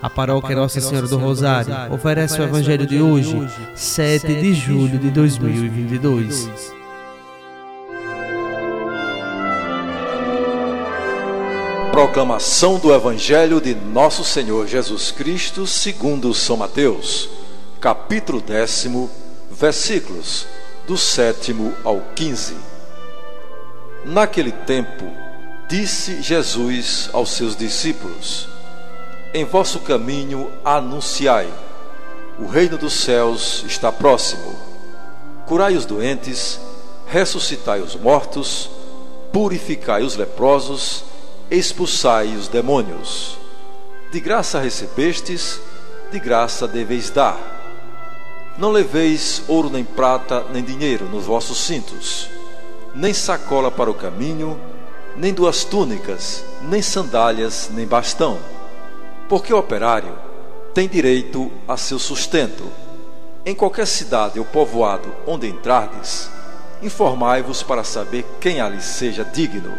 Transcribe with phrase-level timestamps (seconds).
[0.00, 3.36] A paróquia Nossa Senhora do Rosário oferece o Evangelho de hoje,
[3.74, 6.72] 7 de julho de 2022.
[11.90, 17.28] Proclamação do Evangelho de Nosso Senhor Jesus Cristo, segundo São Mateus,
[17.80, 19.10] capítulo décimo,
[19.50, 20.46] versículos
[20.86, 22.54] do sétimo ao quinze.
[24.04, 25.06] Naquele tempo,
[25.68, 28.57] disse Jesus aos seus discípulos:
[29.32, 31.48] em vosso caminho anunciai:
[32.38, 34.54] o reino dos céus está próximo.
[35.46, 36.60] Curai os doentes,
[37.06, 38.70] ressuscitai os mortos,
[39.32, 41.04] purificai os leprosos,
[41.50, 43.38] expulsai os demônios.
[44.12, 45.60] De graça recebestes,
[46.10, 47.56] de graça deveis dar.
[48.58, 52.28] Não leveis ouro nem prata, nem dinheiro nos vossos cintos,
[52.94, 54.60] nem sacola para o caminho,
[55.16, 58.38] nem duas túnicas, nem sandálias, nem bastão
[59.28, 60.16] porque o operário
[60.72, 62.64] tem direito a seu sustento.
[63.44, 66.30] Em qualquer cidade ou povoado onde entrardes,
[66.82, 69.76] informai-vos para saber quem ali seja digno.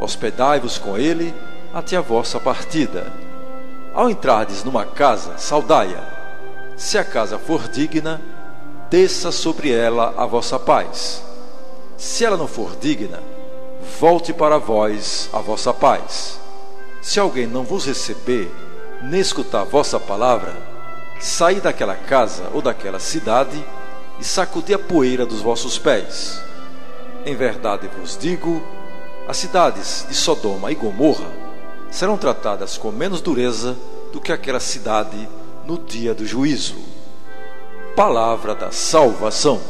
[0.00, 1.34] Hospedai-vos com ele
[1.72, 3.12] até a vossa partida.
[3.94, 6.16] Ao entrardes numa casa, saudai-a.
[6.76, 8.20] Se a casa for digna,
[8.90, 11.22] desça sobre ela a vossa paz.
[11.96, 13.20] Se ela não for digna,
[13.98, 16.45] volte para vós a vossa paz.
[17.00, 18.50] Se alguém não vos receber,
[19.02, 20.54] nem escutar vossa palavra,
[21.20, 23.64] saí daquela casa ou daquela cidade
[24.18, 26.40] e sacudi a poeira dos vossos pés.
[27.24, 28.62] Em verdade vos digo:
[29.28, 31.30] as cidades de Sodoma e Gomorra
[31.90, 33.76] serão tratadas com menos dureza
[34.12, 35.28] do que aquela cidade
[35.64, 36.76] no dia do juízo.
[37.94, 39.60] Palavra da salvação.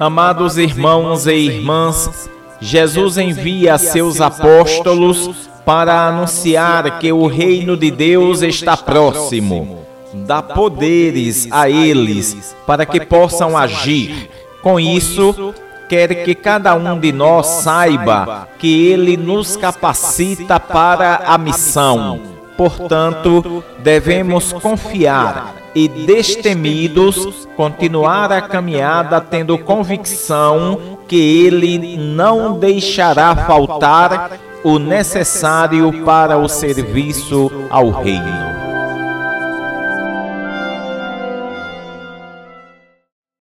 [0.00, 8.42] Amados irmãos e irmãs, Jesus envia seus apóstolos para anunciar que o reino de Deus
[8.42, 9.84] está próximo.
[10.14, 14.30] Dá poderes a eles para que possam agir.
[14.62, 15.52] Com isso,
[15.88, 22.20] quer que cada um de nós saiba que Ele nos capacita para a missão.
[22.56, 34.32] Portanto, devemos confiar e destemidos, continuar a caminhada tendo convicção que Ele não deixará faltar
[34.64, 38.57] o necessário para o serviço ao Reino.